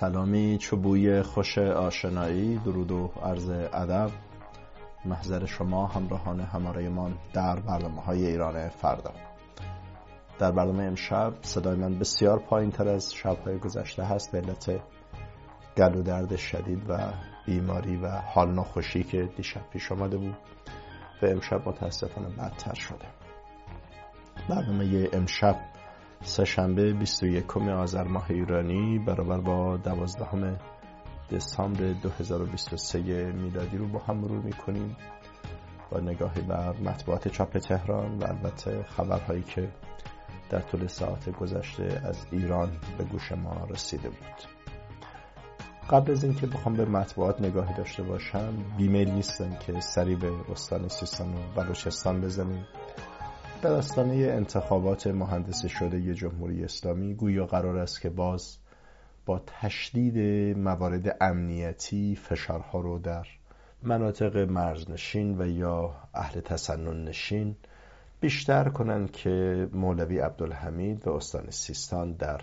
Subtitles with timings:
[0.00, 4.10] سلامی چوبوی خوش آشنایی درود و عرض ادب.
[5.04, 9.12] محضر شما همراهان همارایمان در برنامه های ایران فردا
[10.38, 14.32] در برنامه امشب صدای من بسیار پایین تر از شبهای گذشته هست.
[14.32, 14.80] به علت
[15.76, 16.98] گل و درد شدید و
[17.46, 20.36] بیماری و حال ناخوشی که دیشب پیش آمده بود
[21.22, 23.06] و امشب متاسفانه بدتر شده.
[24.48, 25.56] برنامه امشب
[26.22, 30.58] سهشنبه 21 آذر ماه ایرانی برابر با 12
[31.30, 34.96] دسامبر 2023 میلادی رو با هم مرور می‌کنیم.
[35.90, 39.68] با نگاهی بر مطبوعات چاپ تهران و البته خبرهایی که
[40.50, 44.42] در طول ساعت گذشته از ایران به گوش ما رسیده بود.
[45.90, 50.88] قبل از اینکه بخوام به مطبوعات نگاهی داشته باشم بیمیل نیستم که سری به استان
[50.88, 52.66] سیستان و بلوچستان بزنیم.
[53.62, 58.56] در آستانه انتخابات مهندسی شده جمهوری اسلامی گویا قرار است که باز
[59.26, 60.18] با تشدید
[60.58, 63.26] موارد امنیتی فشارها رو در
[63.82, 67.56] مناطق مرزنشین و یا اهل تسنن نشین
[68.20, 72.40] بیشتر کنند که مولوی عبدالحمید و استان سیستان در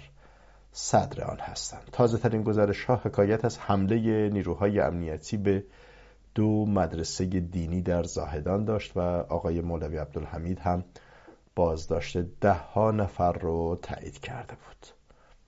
[0.72, 1.90] صدر آن هستند.
[1.92, 5.64] تازه ترین گزارش ها حکایت از حمله نیروهای امنیتی به
[6.36, 9.00] دو مدرسه دینی در زاهدان داشت و
[9.30, 10.84] آقای مولوی عبدالحمید هم
[11.56, 14.88] بازداشت ده ها نفر رو تایید کرده بود.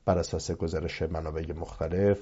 [0.05, 2.19] بر اساس گزارش منابع مختلف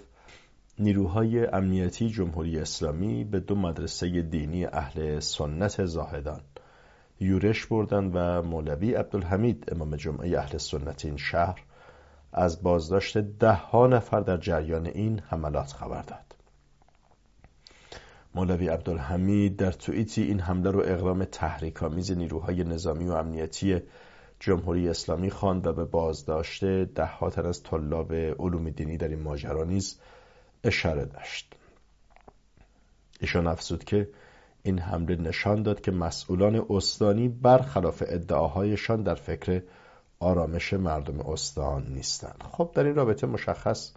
[0.80, 6.42] نیروهای امنیتی جمهوری اسلامی به دو مدرسه دینی اهل سنت زاهدان
[7.20, 11.64] یورش بردن و مولوی عبدالحمید امام جمعه اهل سنت این شهر
[12.34, 16.35] از بازداشت ده ها نفر در جریان این حملات خبر داد.
[18.36, 23.82] مولوی عبدالحمید در توییتی این حمله رو اقدام تحریک‌آمیز نیروهای نظامی و امنیتی
[24.40, 29.64] جمهوری اسلامی خواند و به بازداشت ده تن از طلاب علوم دینی در این ماجرا
[29.64, 30.00] نیز
[30.64, 31.54] اشاره داشت.
[33.20, 34.10] ایشان افزود که
[34.64, 39.62] این حمله نشان داد که مسئولان استانی برخلاف ادعاهایشان در فکر
[40.20, 42.44] آرامش مردم استان نیستند.
[42.52, 43.94] خب در این رابطه مشخص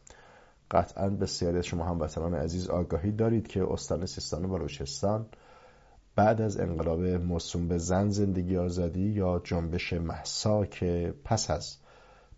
[0.70, 5.26] قطعا بسیاری از شما هموطنان عزیز آگاهی دارید که استان سیستان و بلوچستان
[6.16, 11.76] بعد از انقلاب موسوم به زن زندگی آزادی یا جنبش محسا که پس از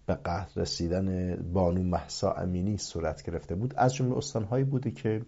[0.07, 5.23] به قتل رسیدن بانو محسا امینی صورت گرفته بود از جمله استانهایی بوده که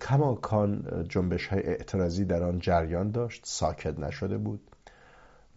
[0.00, 4.70] کماکان جنبش های اعتراضی در آن جریان داشت ساکت نشده بود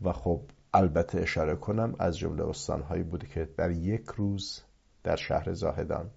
[0.01, 0.41] و خب
[0.73, 4.61] البته اشاره کنم از جمله استانهایی بوده که در یک روز
[5.03, 6.09] در شهر زاهدان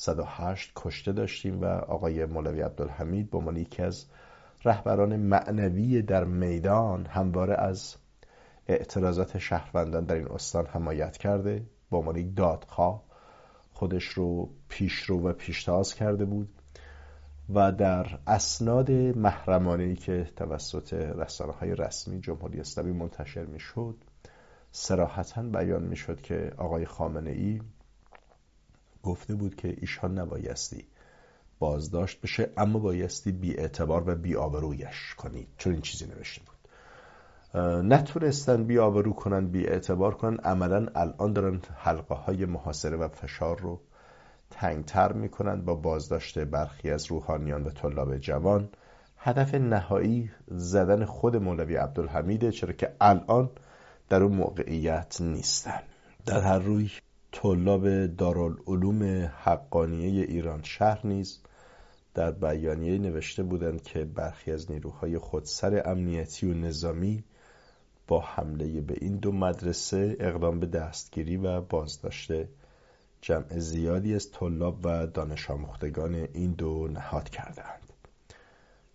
[0.00, 4.04] 108 کشته داشتیم و آقای مولوی عبدالحمید به عنوان یکی از
[4.64, 7.96] رهبران معنوی در میدان همواره از
[8.68, 13.02] اعتراضات شهروندان در این استان حمایت کرده به عنوان یک دادخواه
[13.72, 16.48] خودش رو پیشرو و پیشتاز کرده بود
[17.54, 23.96] و در اسناد محرمانه که توسط رسانه های رسمی جمهوری اسلامی منتشر می‌شد
[24.72, 27.60] سراحتا بیان می‌شد که آقای خامنه ای
[29.02, 30.86] گفته بود که ایشان نبایستی
[31.58, 35.48] بازداشت بشه اما بایستی بی اعتبار و بی آبرویش کنید.
[35.58, 36.58] چون این چیزی نوشته بود.
[37.84, 43.58] نتونستن بی آبرو کنن بی اعتبار کنن عملا الان دارن حلقه های محاصره و فشار
[43.58, 43.80] رو
[44.50, 48.68] تنگتر می‌کنن با بازداشت برخی از روحانیان و طلاب جوان.
[49.16, 53.50] هدف نهایی زدن خود مولوی عبدالحمیده چرا که الان
[54.08, 55.80] در اون موقعیت نیستن.
[56.26, 56.90] در هر روی
[57.32, 61.40] طلاب دارالعلوم حقانیه ایران شهر نیز
[62.14, 67.24] در بیانیه نوشته بودند که برخی از نیروهای خودسر امنیتی و نظامی
[68.06, 72.32] با حمله به این دو مدرسه اقدام به دستگیری و بازداشت
[73.20, 77.92] جمع زیادی از طلاب و دانش آموختگان این دو نهاد کردند.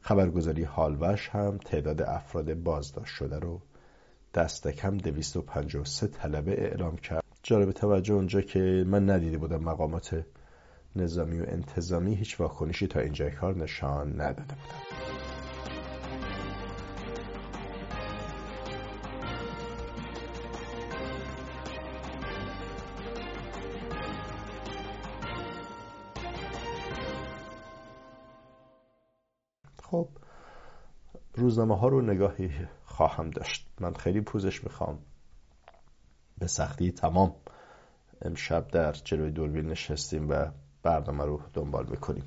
[0.02, 3.62] خبرگزاری حالوش هم تعداد افراد بازداشت شده رو
[4.34, 7.23] دست کم 253 طلبه اعلام کرد.
[7.44, 10.26] جالب توجه اونجا که من ندیده بودم مقامات
[10.96, 15.04] نظامی و انتظامی هیچ واکنشی تا اینجای کار نشان نداده بودن
[29.84, 30.10] خب
[31.36, 32.52] روزنامه ها رو نگاهی
[32.86, 33.68] خواهم داشت.
[33.80, 35.00] من خیلی پوزش می‌خوام.
[36.38, 37.36] به سختی تمام.
[38.22, 40.46] امشب در جلوی دوربین نشستیم و
[40.84, 42.24] برنامه رو دنبال می‌کنیم.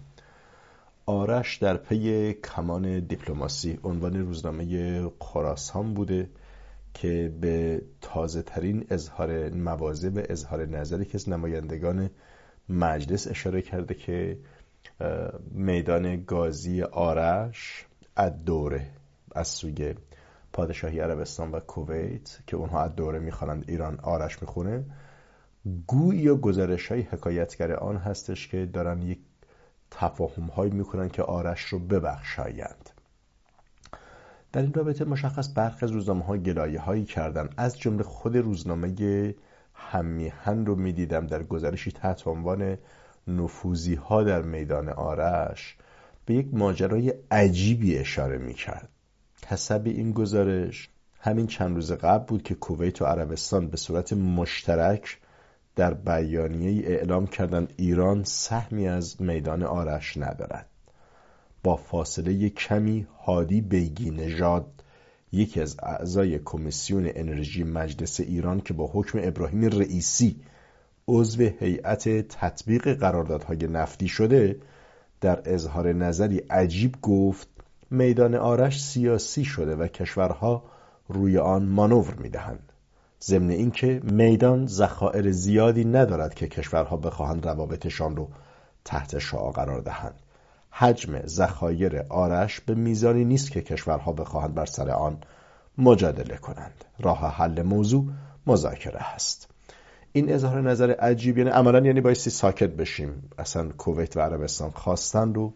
[1.07, 6.31] آرش در پی کمان دیپلماسی عنوان روزنامه خراسان بوده
[6.95, 12.11] که به تازه ترین اظهار موازه و اظهار نظری که از نمایندگان
[12.69, 14.39] مجلس اشاره کرده که
[15.51, 17.87] میدان گازی آرش
[18.17, 18.91] از دوره
[19.35, 19.95] از سوی
[20.57, 24.85] پادشاهی عربستان و کویت که اونها از دوره می‌خوانند ایران آرش می‌خونه
[25.87, 29.19] گویی و گزارش های حکایتگر آن هستش که دارن یک
[29.91, 32.91] تفاهم هایی می‌کنن که آرش رو ببخشایند.
[34.53, 37.49] در این رابطه مشخص برخی از روزنامه ها گلایه هایی کردن.
[37.57, 39.35] از جمله خود روزنامه
[39.75, 42.79] همیهن رو می‌دیدم در گزارشی تحت عنوان
[43.29, 45.77] نفوزی ها در میدان آرش
[46.27, 48.89] به یک ماجرای عجیبی اشاره می‌کرد.
[49.47, 50.89] حسب این گزارش
[51.21, 55.19] همین چند روز قبل بود که کویت و عربستان به صورت مشترک
[55.77, 60.67] در بیانیه اعلام کردند ایران سهمی از میدان آرش ندارد.
[61.63, 64.67] با فاصله کمی هادی بیگی نژاد
[65.33, 70.41] یکی از اعضای کمیسیون انرژی مجلس ایران که با حکم ابراهیم رئیسی
[71.09, 74.57] عضو هیئت تطبیق قراردادهای نفتی شده
[75.21, 77.49] در اظهار نظری عجیب گفت
[77.91, 80.63] میدان آرش سیاسی شده و کشورها
[81.09, 82.73] روی آن مانور می‌دهند.
[83.23, 88.29] ضمن اینکه میدان ذخایر زیادی ندارد که کشورها بخواهند روابطشان رو
[88.85, 90.15] تحت شعا قرار دهند.
[90.71, 95.19] حجم ذخایر آرش به میزانی نیست که کشورها بخواهند بر سر آن
[95.79, 96.85] مجادله کنند.
[97.01, 98.05] راه حل موضوع
[98.47, 99.49] مذاکره هست
[100.13, 103.31] این اظهار نظر عجیب یعنی عملا یعنی بایستی ساکت بشیم.
[103.39, 105.53] اصلا کویت و عربستان خواستن رو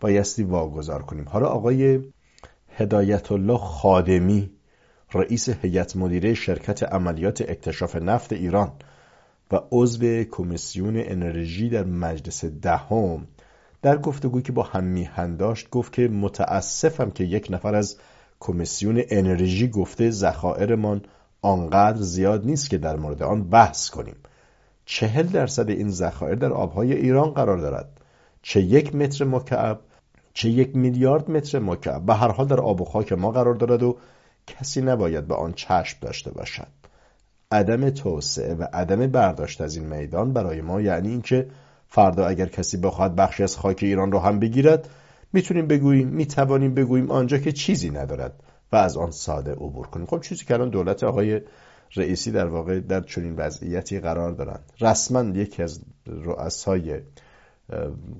[0.00, 1.28] بایستی واگذار کنیم.
[1.28, 2.00] حالا آقای
[2.68, 4.50] هدایت الله خادمی
[5.14, 8.72] رئیس هیئت مدیره شرکت عملیات اکتشاف نفت ایران
[9.52, 13.26] و عضو کمیسیون انرژی در مجلس دهم
[13.82, 17.96] در گفتگویی که با هم میهن داشت گفت که متاسفم که یک نفر از
[18.40, 21.02] کمیسیون انرژی گفته ذخایرمان
[21.42, 24.16] آنقدر زیاد نیست که در مورد آن بحث کنیم.
[24.84, 28.00] چهل درصد این ذخایر در آبهای ایران قرار دارد.
[28.42, 29.80] چه یک متر مکعب
[30.40, 33.82] چه یک میلیارد متر مکعب به هر حال در آب و خاک ما قرار دارد
[33.82, 33.96] و
[34.46, 36.66] کسی نباید به آن چشم داشته باشد.
[37.52, 41.46] عدم توسعه و عدم برداشت از این میدان برای ما یعنی اینکه
[41.88, 44.88] فردا اگر کسی بخواهد بخشی از خاک ایران رو هم بگیرد
[45.32, 48.42] می‌تونیم بگوییم می‌توانیم بگوییم آنجا که چیزی ندارد
[48.72, 50.06] و از آن ساده عبور کنیم.
[50.06, 51.40] خب چیزی که الان دولت آقای
[51.96, 54.72] رئیسی در واقع در چنین وضعیتی قرار دارند.
[54.80, 57.00] رسما یکی از رؤسای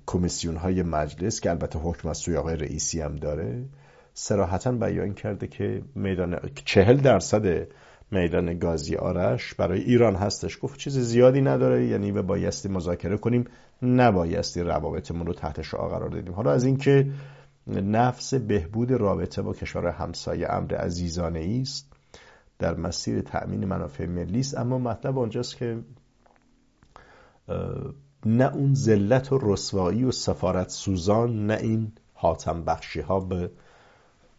[0.07, 3.65] کمیسیون های مجلس که البته حکم از سوی آقای رئیسی هم داره
[4.15, 7.67] سراحتا بیان کرده که میدان چهل درصد
[8.11, 10.59] میدان گازی آرش برای ایران هستش.
[10.63, 13.45] گفت چیز زیادی نداره یعنی به بایستی مذاکره کنیم
[13.83, 16.35] نبایستی روابطمون رو تحت شعا قرار بدیم.
[16.35, 17.11] حالا از اینکه
[17.67, 21.93] نفس بهبود رابطه با کشور همسایه امر عزیزانه است
[22.59, 24.59] در مسیر تأمین منافع ملی است.
[24.59, 25.79] اما مطلب آنجاست که
[28.27, 33.51] نه اون ذلت و رسوایی و سفارت سوزان نه این حاتم بخشی ها به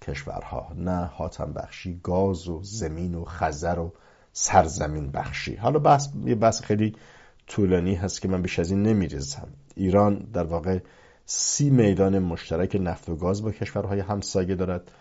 [0.02, 3.94] کشورها نه حاتم بخشی گاز و زمین و خزر و
[4.34, 5.56] سرزمین بخشی.
[5.56, 6.96] حالا بحث یه بحث خیلی
[7.48, 9.48] طولانی هست که من بیش از این نمیریزم.
[9.76, 10.80] ایران در واقع
[11.26, 14.92] سی میدان مشترک نفت و گاز با کشورهای همسایه دارد.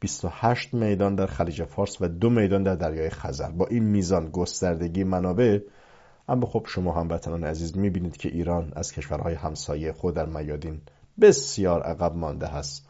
[0.00, 3.50] 28 میدان در خلیج فارس و دو میدان در دریای خزر.
[3.50, 5.58] با این میزان گستردگی منابع
[6.30, 10.80] اما خب شما هم وطنان عزیز می‌بینید که ایران از کشورهای همسایه خود در میادین
[11.20, 12.86] بسیار عقب مانده هست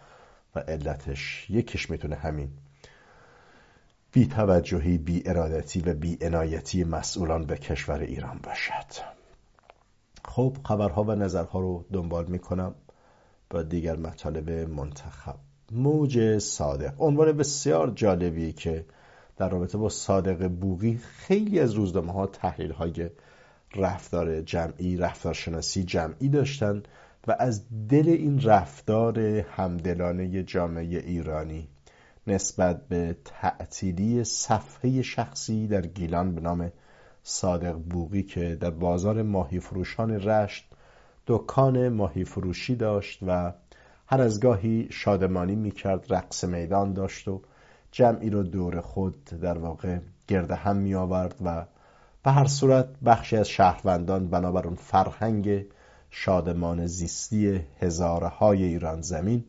[0.55, 2.51] و علتش یکیش می‌تونه همین.
[4.13, 9.03] بی توجهی بی ارادتی و بی انایتی مسئولان به کشور ایران باشد.
[10.25, 12.75] خب خبرها و نظرها رو دنبال می‌کنم
[13.51, 15.37] با دیگر مطالب منتخب.
[15.73, 17.03] موج صادق.
[17.03, 18.85] عنوان بسیار جالبی که
[19.37, 23.11] در رابطه با صادق بوغی خیلی از روزنامه ها تحلیل های
[23.77, 26.83] رفتار جمعی رفتارشناسی جمعی داشتن
[27.27, 31.69] و از دل این رفتار همدلانه جامعه ایرانی
[32.27, 36.73] نسبت به تعطیلی صفحه شخصی در گیلان به نام
[37.23, 40.71] صادق بوغی که در بازار ماهی فروشان رشت
[41.27, 43.53] دکان ماهی فروشی داشت و
[44.07, 47.43] هر از گاهی شادمانی می‌کرد رقص میدان داشت و
[47.91, 49.99] جمعی رو دور خود در واقع
[50.29, 51.67] گرد هم می آورد و
[52.23, 55.65] به هر صورت بخشی از شهروندان بنابر اون فرهنگ
[56.11, 59.45] شادمان زیستی هزارهای ایران زمین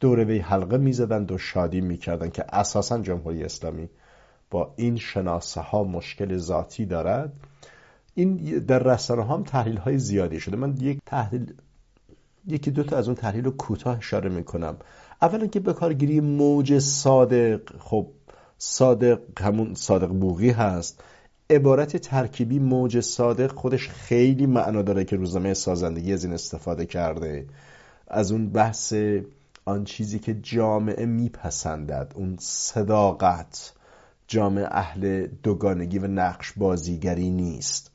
[0.00, 3.88] دور وی حلقه می‌زدند و شادی می‌کردند که اساسا جمهوری اسلامی
[4.50, 7.32] با این شناسه ها مشکل ذاتی دارد.
[8.14, 10.56] این در رسانه هم تحلیل های زیادی شده.
[10.56, 11.54] من یک تحلیل
[12.46, 14.76] یکی دو تا از اون تحلیل رو کوتاه اشاره می‌کنم.
[15.22, 18.06] اولا که به کارگیری موج صادق خب
[18.58, 21.04] صادق همون صادق بوغی هست.
[21.50, 27.46] عبارت ترکیبی موج صادق خودش خیلی معنا داره که روزنامه سازندگی از این استفاده کرده.
[28.08, 28.94] از اون بحث
[29.64, 33.72] آن چیزی که جامعه میپسندد اون صداقت
[34.28, 37.90] جامعه اهل دوگانگی و نقش بازیگری نیست.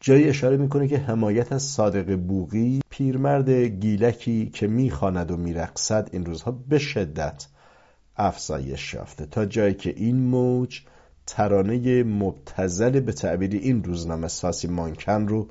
[0.00, 6.26] جایی اشاره می‌کنه که حمایت از صادق بوغی پیرمرد گیلکی که می‌خواند و میرقصد این
[6.26, 7.46] روزها به شدت
[8.16, 9.26] افزایش یافته.
[9.26, 10.80] تا جایی که این موج
[11.28, 15.48] ترانه مبتزل به تعبیر این روزنامه ساسی مانکن رو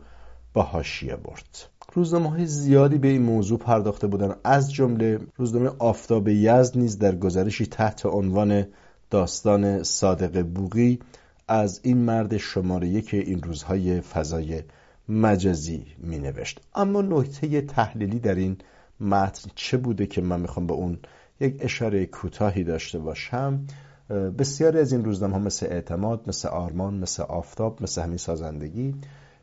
[0.54, 1.70] با حاشیه برد.
[1.94, 4.36] روزنامه های زیادی به این موضوع پرداخته بودن.
[4.44, 8.66] از جمله روزنامه آفتاب یزد نیز در گزارشی تحت عنوان
[9.10, 11.00] داستان صادق بوغی
[11.48, 14.62] از این مرد شماره یک این روزهای فضای
[15.10, 18.58] مجازی می نوشت اما نکته تحلیلی در این
[19.00, 21.00] متن چه بوده که من می‌خوام به اون
[21.40, 23.60] یک اشاره کوتاهی داشته باشم؟
[24.10, 28.96] بسیاری از این روزنامه ها مثل اعتماد مثل آرمان مثل آفتاب مثل همین سازندگی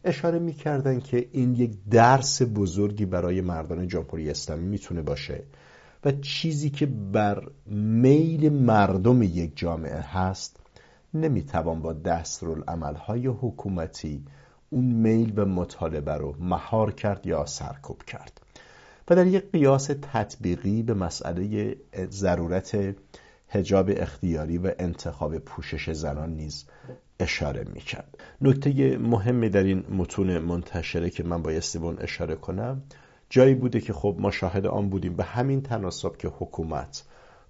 [0.04, 5.42] اشاره می‌کردن که این یک درس بزرگی برای مردان جمهوری اسلامی می‌تونه باشه
[6.04, 10.56] و چیزی که بر میل مردم یک جامعه هست
[11.14, 11.94] نمی‌توان با
[13.06, 14.24] های حکومتی
[14.70, 18.40] اون میل به مطالبه رو مهار کرد یا سرکوب کرد.
[19.10, 21.76] و در یک قیاس تطبیقی به مسئله
[22.10, 22.94] ضرورت
[23.54, 26.66] هجاب اختیاری و انتخاب پوشش زنان نیز
[27.20, 28.18] اشاره می‌کرد.
[28.40, 32.82] نکته مهمی در این متون منتشره که من بایستی به اون اشاره کنم
[33.30, 35.16] جایی بوده که خب ما شاهد آن بودیم.
[35.16, 37.04] به همین تناسب که حکومت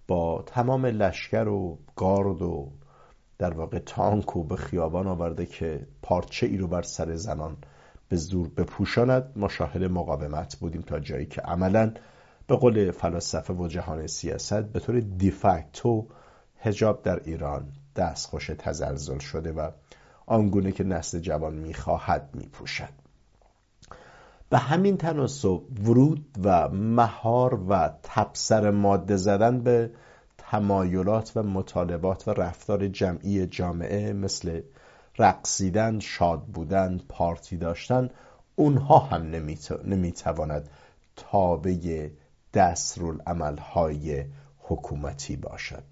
[0.08, 2.72] با تمام لشکر و گارد و
[3.38, 7.56] در واقع تانک و به خیابان آورده که پارچه ای رو بر سر زنان
[8.08, 11.92] به زور بپوشاند ما شاهد مقاومت بودیم تا جایی که عملا
[12.46, 16.06] به قول فلاسفه و جهان سیاست به طور دیفکتو
[16.58, 19.70] هجاب در ایران دستخوش تزلزل شده و
[20.26, 22.88] آنگونه که نسل جوان می‌خواهد میپوشد.
[24.50, 29.90] به همین تناسب ورود و مهار و تبسر ماده زدن به
[30.38, 34.60] تمایلات و مطالبات و رفتار جمعی جامعه مثل
[35.18, 38.10] رقصیدن، شاد بودن، پارتی داشتن
[38.56, 39.22] اونها هم
[39.84, 40.68] نمی‌تواند
[41.16, 42.08] تابع
[43.58, 44.24] های
[44.58, 45.82] حکومتی باشد.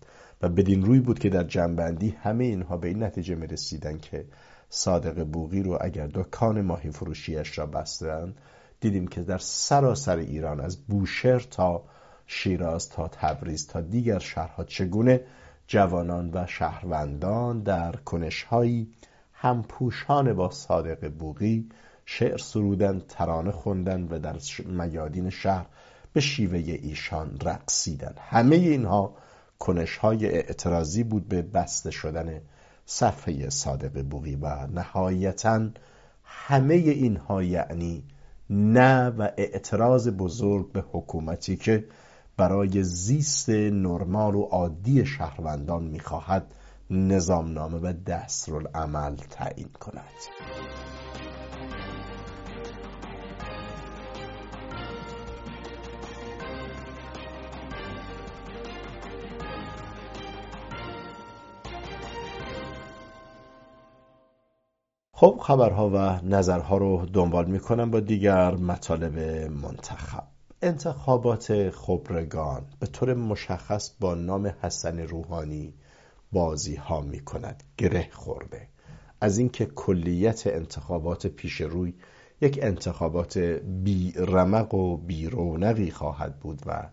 [0.42, 4.24] و بدین روی بود که در جنبندی همه اینها به این نتیجه می رسیدن که
[4.68, 8.34] صادق بوغی رو اگر دکان ماهی فروشیش را بستن
[8.80, 11.84] دیدیم که در سراسر ایران از بوشهر تا
[12.26, 15.20] شیراز تا تبریز تا دیگر شهرها چگونه
[15.66, 18.92] جوانان و شهروندان در کنشهایی
[19.32, 21.68] همپوشان با صادق بوغی
[22.04, 25.66] شعر سرودن ترانه خوندن و در میادین شهر
[26.12, 28.14] به شیوه ایشان رقصیدن.
[28.18, 29.16] همه اینها
[29.58, 32.40] کنش های اعتراضی بود به بسته شدن
[32.86, 35.68] صفحه صادق بوغی و نهایتا
[36.24, 38.04] همه اینها یعنی
[38.50, 41.84] نه و اعتراض بزرگ به حکومتی که
[42.36, 46.54] برای زیست نرمال و عادی شهروندان می‌خواهد
[46.90, 50.04] نظامنامه و دستورالعمل تعیین کند.
[65.22, 69.18] خب خبرها و نظرها رو دنبال می‌کنم با دیگر مطالب
[69.50, 70.22] منتخب.
[70.62, 75.74] انتخابات خبرگان به طور مشخص با نام حسن روحانی
[76.32, 78.68] بازی ها می کند گره خورده.
[79.20, 81.94] از اینکه کلیت انتخابات پیش روی
[82.40, 83.38] یک انتخابات
[83.84, 86.88] بی رمق و بی رونقی خواهد بود و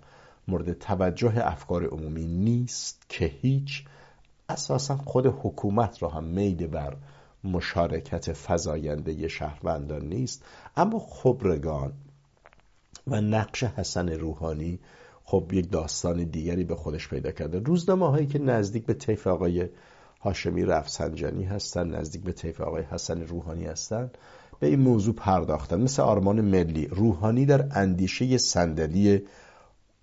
[0.47, 3.85] مورد توجه افکار عمومی نیست که هیچ.
[4.49, 6.97] اساسا خود حکومت را هم میل بر
[7.43, 10.43] مشارکت فزاینده شهروندان نیست.
[10.77, 11.93] اما خبرگان
[13.07, 14.79] و نقش حسن روحانی
[15.23, 17.59] خب یک داستان دیگری به خودش پیدا کرده.
[17.59, 19.69] روزنامه هایی که نزدیک به طیف آقای
[20.21, 24.11] هاشمی رفسنجانی هستن نزدیک به طیف آقای حسن روحانی هستن
[24.59, 25.81] به این موضوع پرداختن.
[25.81, 29.21] مثل آرمان ملی روحانی در اندیشه صندلی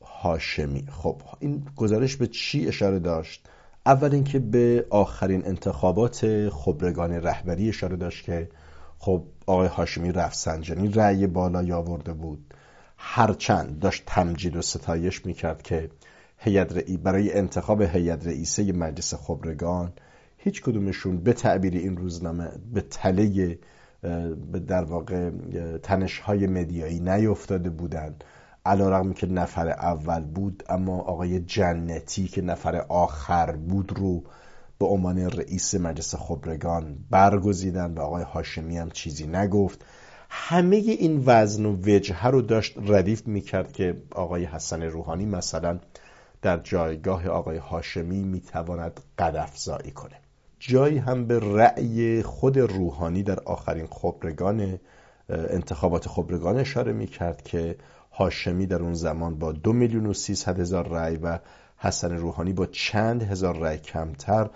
[0.05, 0.87] هاشمی.
[0.90, 3.49] خب این گزارش به چی اشاره داشت؟
[3.87, 8.49] اول اینکه به آخرین انتخابات خبرگان رهبری اشاره داشت که
[8.99, 12.55] خب آقای هاشمی رفسنجانی رأی بالایی آورده بود.
[12.97, 15.90] هرچند داشت تمجید و ستایش می‌کرد که
[16.38, 19.93] هیئت برای انتخاب هیئت رئیسه مجلس خبرگان
[20.37, 23.59] هیچ کدومشون به تعبیر این روزنامه به تله
[24.66, 25.31] در واقع
[25.83, 28.25] تنشهای مدیایی نیفتاده بودند
[28.66, 34.23] علا که نفر اول بود اما آقای جنتی که نفر آخر بود رو
[34.78, 39.85] به عنوان رئیس مجلس خبرگان برگزیدن و آقای هاشمی هم چیزی نگفت.
[40.30, 45.78] همه این وزن و وجهه رو داشت ردیف می‌کرد که آقای حسن روحانی مثلا
[46.42, 50.14] در جایگاه آقای هاشمی می‌تواند قدفزایی کنه.
[50.58, 54.78] جایی هم به رأی خود روحانی در آخرین خبرگان
[55.28, 57.76] انتخابات خبرگان اشاره می‌کرد که
[58.16, 61.38] هاشمی در اون زمان با دو میلیون و سیصد هزار رأی و
[61.76, 64.50] حسن روحانی با چند هزار رأی کمتر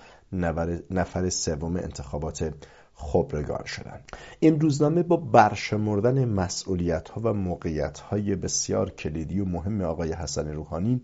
[0.91, 2.55] نفر سوم انتخابات
[2.95, 4.05] خبرگان شدند.
[4.41, 10.49] این روزنامه با برشمردن مسئولیت ها و موقعیت های بسیار کلیدی و مهم آقای حسن
[10.53, 11.01] روحانی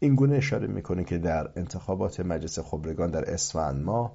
[0.00, 4.12] این گونه اشاره می‌کنه که در انتخابات مجلس خبرگان در اسفند ماه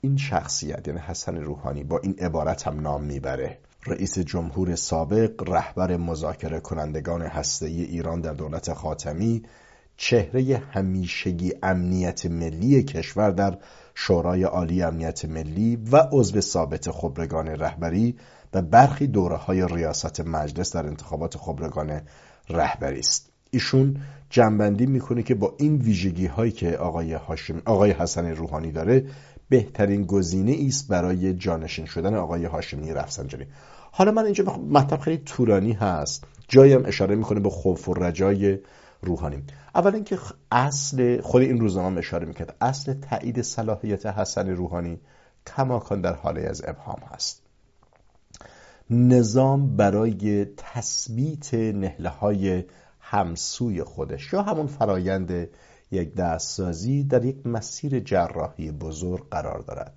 [0.00, 3.58] این شخصیت یعنی حسن روحانی با این عبارت هم نام می‌بره.
[3.86, 9.42] رئیس جمهور سابق رهبر مذاکره کنندگان هسته‌ای ایران در دولت خاتمی
[9.96, 13.58] چهره همیشگی امنیت ملی کشور در
[13.94, 18.16] شورای عالی امنیت ملی و عضو ثابت خبرگان رهبری
[18.54, 22.00] و برخی دوره های ریاست مجلس در انتخابات خبرگان
[22.50, 23.30] رهبری است.
[23.50, 23.96] ایشون
[24.30, 27.18] جنبندی می‌کنه که با این ویژگی هایی که آقای,
[27.64, 29.06] آقای حسن روحانی داره
[29.48, 33.46] بهترین گزینه است برای جانشین شدن آقای هاشمی رفسنجانی.
[33.92, 36.24] حالا من اینجا مطلب خیلی طولانی هست.
[36.48, 38.58] جایم اشاره می‌کنه به خوف و رجای
[39.02, 39.42] روحانی.
[39.74, 40.18] اول اینکه
[40.52, 42.56] اصل خود این روزنامه اشاره می‌کرد.
[42.60, 45.00] اصل تایید صلاحیت حسن روحانی
[45.46, 47.42] کماکان در حاله از ابهام هست.
[48.90, 52.64] نظام برای تثبیت نهله های
[53.00, 55.48] همسوی خودش یا همون فرایند
[55.90, 59.92] یک دستسازی در یک مسیر جراحی بزرگ قرار دارد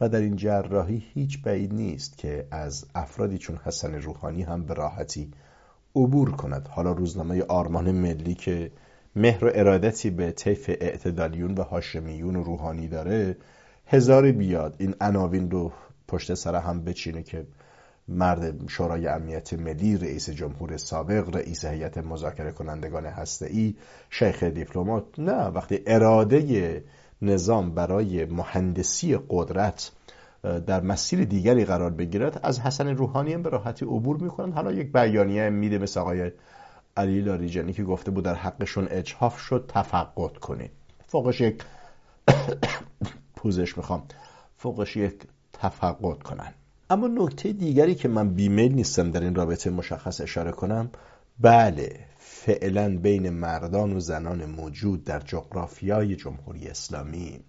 [0.00, 4.74] و در این جراحی هیچ بعید نیست که از افرادی چون حسن روحانی هم به
[4.74, 5.30] راحتی
[5.96, 6.68] عبور کند.
[6.70, 8.70] حالا روزنامه آرمان ملی که
[9.16, 13.36] مهر و ارادتی به طیف اعتدالیون و هاشمیون و روحانی داره
[13.86, 14.76] هزاری بیاد.
[14.78, 15.72] این عناوین رو
[16.08, 17.46] پشت سر هم بچینه که
[18.08, 23.74] مرد شورای امنیت ملی رئیس جمهور سابق رئیس هیئت مذاکره کنندگان هسته‌ای
[24.10, 25.04] شیخ دیپلمات.
[25.18, 26.84] نه وقتی اراده
[27.22, 29.92] نظام برای مهندسی قدرت
[30.66, 34.92] در مسیر دیگری قرار بگیرد از حسن روحانی هم به راحتی عبور می‌کنن حالا یک
[34.92, 36.32] بیانیه میده مثل آقای
[36.96, 40.70] علی لاریجانی که گفته بود در حقشون اجحاف شد تفقد کنید.
[41.06, 41.62] فوقش یک
[43.36, 44.02] پوزش می‌خوام.
[44.56, 45.14] فوقش یک
[45.52, 46.54] تفقد کنن.
[46.90, 50.90] اما نکته دیگری که من بیمیل نیستم در این رابطه مشخص اشاره کنم
[51.40, 57.40] بله فعلا بین مردان و زنان موجود در جغرافیای جمهوری اسلامی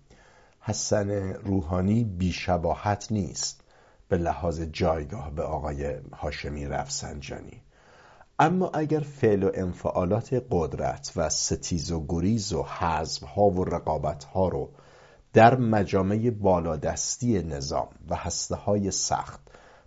[0.60, 3.62] حسن روحانی بیشباهت نیست
[4.08, 7.62] به لحاظ جایگاه به آقای هاشمی رفسنجانی.
[8.40, 14.24] اما اگر فعل و انفعالات قدرت و ستیز و گریز و حزب ها و رقابت
[14.24, 14.70] ها رو
[15.36, 19.40] در مجامع بالادستی نظام و هسته های سخت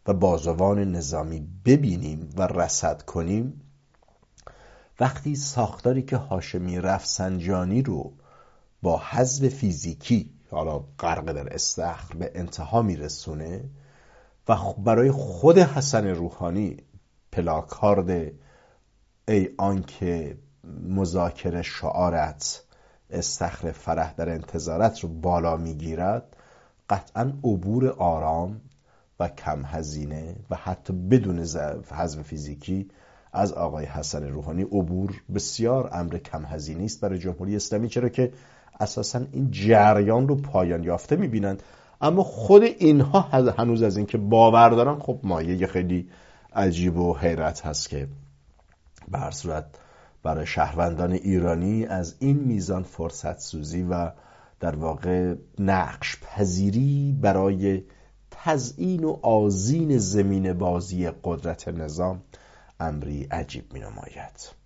[0.06, 3.60] و بازوان نظامی ببینیم و رسد کنیم
[5.00, 8.12] وقتی ساختاری که هاشمی رفسنجانی رو
[8.82, 13.64] با حذف فیزیکی حالا غرق در استخر به انتها میرسونه
[14.48, 16.76] و برای خود حسن روحانی
[17.32, 18.32] پلاکارد
[19.28, 20.38] ای آنکه
[20.88, 22.64] مذاکره شعارت
[23.10, 26.36] استخر فرح در انتظارت رو بالا می‌گیرد
[26.90, 28.60] قطعا عبور آرام
[29.20, 31.38] و کم هزینه و حتی بدون
[31.90, 32.88] حزم فیزیکی
[33.32, 38.32] از آقای حسن روحانی عبور بسیار امر کم هزینه است برای جمهوری اسلامی چرا که
[38.80, 41.62] اساسا این جریان رو پایان یافته می‌بینند.
[42.00, 43.20] اما خود اینها
[43.58, 46.08] هنوز از اینکه باور دارن خب مایه خیلی
[46.52, 48.08] عجیب و حیرت هست که
[49.08, 49.64] به صورت
[50.22, 54.10] برای شهروندان ایرانی از این میزان فرصت سوزی و
[54.60, 57.84] در واقع نقش پذیری برای
[58.30, 62.22] تزیین و آزین زمین بازی قدرت نظام
[62.80, 64.58] امری عجیب می نماید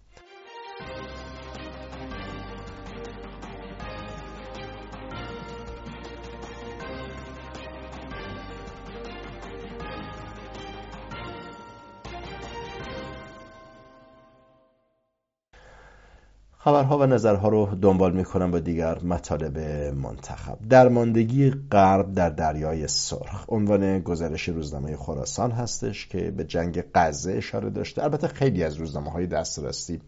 [16.64, 19.59] خبرها و نظرها رو دنبال می‌کنم با دیگر مطالب
[19.94, 20.59] منتخب.
[20.70, 23.44] درماندگی غرب در دریای سرخ.
[23.48, 28.03] عنوان گزارش روزنامه خراسان هستش که به جنگ غزه اشاره داشته.
[28.03, 30.01] البته خیلی از روزنامه های دسترسی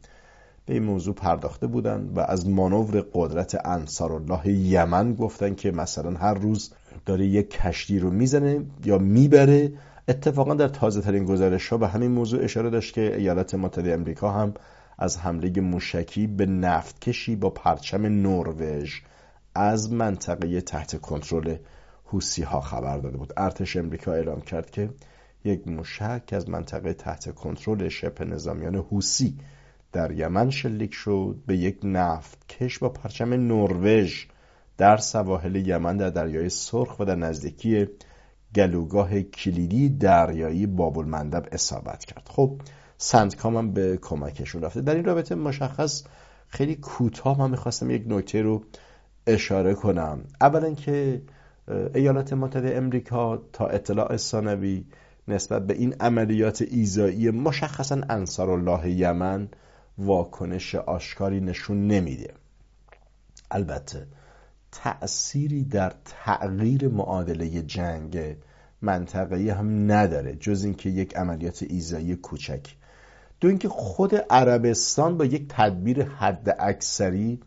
[0.66, 6.34] به این موضوع پرداخته بودند و از مانور قدرت انصارالله یمن گفتن که مثلا هر
[6.34, 6.72] روز
[7.06, 9.72] داره یک کشتی رو می‌زنه یا می‌بره.
[10.08, 14.30] اتفاقا در تازه ترین گزارش ها به همین موضوع اشاره داشت که ایالات متحده امریکا
[14.30, 14.54] هم
[14.98, 19.00] از حمله موشکی به نفتکشی با پرچم نروژ
[19.54, 21.57] از منطقه تحت کنترل
[22.04, 23.33] حوسی ها خبر داده بود.
[23.37, 24.90] ارتش امریکا اعلام کرد که
[25.44, 29.38] یک موشک از منطقه تحت کنترل شبه نظامیان حوسی
[29.92, 34.26] در یمن شلیک شد به یک نفت کش با پرچم نروژ
[34.78, 37.87] در سواحل یمن در دریای سرخ و در نزدیکی
[38.54, 42.28] گلوگاه کلیدی دریایی بابل مندب اصابت کرد.
[42.30, 42.61] خب
[43.06, 44.80] سندکام هم به کمکشون رفته.
[44.80, 46.04] در این رابطه مشخص
[46.48, 48.64] خیلی کوتاه من می‌خواستم یک نکته رو
[49.26, 50.24] اشاره کنم.
[50.40, 51.22] اولا که
[51.94, 54.84] ایالات متحده امریکا تا اطلاع ثانوی
[55.28, 59.48] نسبت به این عملیات ایزایی مشخصا انصار الله یمن
[59.98, 62.34] واکنش آشکاری نشون نمیده.
[63.50, 64.06] البته
[64.72, 68.36] تأثیری در تغییر معادله جنگ
[68.82, 72.74] منطقه‌ای هم نداره جز اینکه یک عملیات ایزایی کوچک
[73.44, 77.40] دو اینکه خود عربستان با یک تدبیر حد اکثری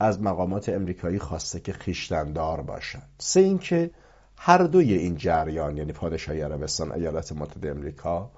[0.00, 3.08] از مقامات امریکایی خواسته که خیشتندار باشند.
[3.18, 3.90] سه اینکه
[4.36, 8.30] هر دوی این جریان یعنی پادشاهی عربستان ایالات متحده امریکا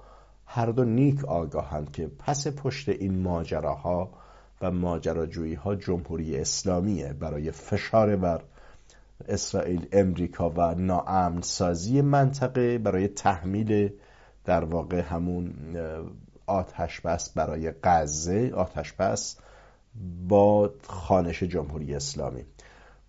[0.45, 4.09] هر دو نیک آگاهند که پس پشت این ماجراها
[4.61, 7.13] و ماجراجویی ها جمهوری اسلامیه.
[7.13, 8.41] برای فشار بر
[9.27, 13.89] اسرائیل امریکا و ناامن سازی منطقه برای تحمیل
[14.45, 15.53] در واقع همون
[16.47, 19.37] آتش بس برای غزه آتش بس
[20.27, 22.45] با خانش جمهوری اسلامی.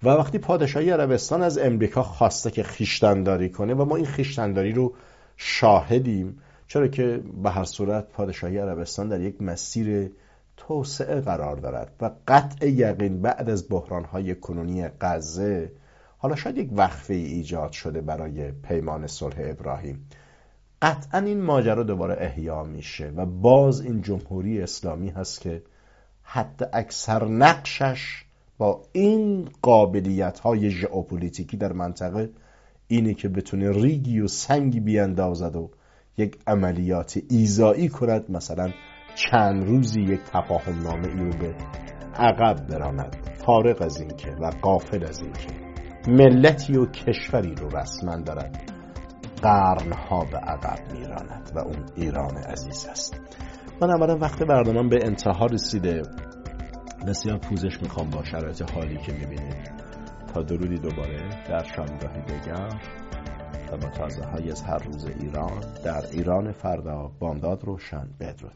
[0.03, 4.95] و وقتی پادشاهی عربستان از امریکا خواسته که خیشتنداری کنه و ما این خیشتنداری رو
[5.37, 10.11] شاهدیم چرا که به هر صورت پادشاهی عربستان در یک مسیر
[10.57, 15.73] توسعه قرار دارد و قطع یقین بعد از بحرانهای کنونی غزه
[16.19, 20.09] حالا شاید یک وقفه ایجاد شده برای پیمان صلح ابراهیم.
[20.83, 25.63] قطعا این ماجرا دوباره احیا میشه و باز این جمهوری اسلامی هست که
[26.23, 28.25] حتی اکثر نقشش
[28.59, 32.31] با این قابلیت های ژئوپلیتیکی در منطقه
[32.89, 35.71] اینه که بتونه ریگی و سنگی بیاندازد و
[36.19, 38.31] یک عملیات ایزایی کند.
[38.31, 38.71] مثلا
[39.15, 41.55] چند روزی یک تفاهم نامه ای رو به
[42.15, 43.17] عقب براند.
[43.47, 45.49] فارغ از اینکه و قافل از اینکه.
[46.09, 48.78] ملتی و کشوری رو رسما دارد.
[49.43, 53.21] قرنها به عقب میراند و اون ایران عزیز است.
[53.83, 56.03] من اولا وقت برنامه به انتها رسیده.
[57.07, 59.71] بسیار پوزش می‌خوام با شرایط حالی که می‌بینید.
[60.35, 62.69] تا درودی دوباره در شامگاهی بگم
[63.73, 68.09] و با های از هر روز ایران در ایران فردا بامداد روشن.
[68.21, 68.53] بدرود.